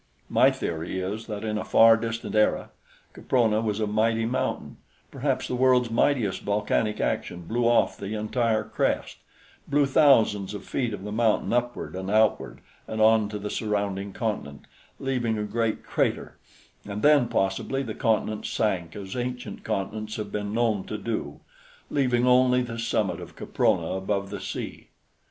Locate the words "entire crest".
8.15-9.17